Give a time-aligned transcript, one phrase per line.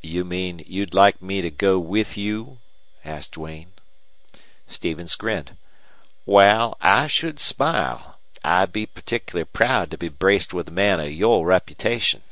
[0.00, 2.60] "You mean you'd like me to go with you?"
[3.04, 3.72] asked Duane.
[4.68, 5.58] Stevens grinned.
[6.24, 8.20] "Wal, I should smile.
[8.42, 12.22] I'd be particular proud to be braced with a man of your reputation."